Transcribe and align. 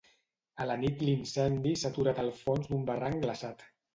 A 0.63 0.65
la 0.69 0.77
nit 0.83 1.03
l'incendi 1.07 1.75
s'ha 1.81 1.91
aturat 1.95 2.21
al 2.23 2.33
fons 2.39 2.71
d'un 2.71 2.83
barranc 2.91 3.23
glaçat. 3.27 3.65